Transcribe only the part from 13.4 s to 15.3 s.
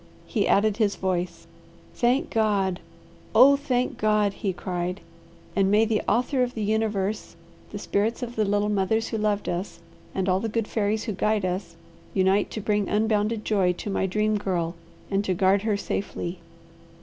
joy to my Dream Girl and